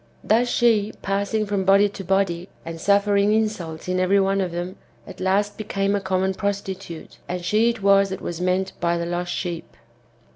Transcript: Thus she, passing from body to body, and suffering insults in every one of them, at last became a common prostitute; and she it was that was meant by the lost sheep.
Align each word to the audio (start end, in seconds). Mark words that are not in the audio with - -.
Thus 0.23 0.47
she, 0.49 0.93
passing 1.03 1.45
from 1.45 1.63
body 1.63 1.87
to 1.89 2.03
body, 2.03 2.49
and 2.65 2.81
suffering 2.81 3.31
insults 3.33 3.87
in 3.87 3.99
every 3.99 4.19
one 4.19 4.41
of 4.41 4.51
them, 4.51 4.77
at 5.05 5.19
last 5.19 5.59
became 5.59 5.93
a 5.95 6.01
common 6.01 6.33
prostitute; 6.33 7.19
and 7.29 7.45
she 7.45 7.69
it 7.69 7.83
was 7.83 8.09
that 8.09 8.19
was 8.19 8.41
meant 8.41 8.71
by 8.79 8.97
the 8.97 9.05
lost 9.05 9.31
sheep. 9.31 9.77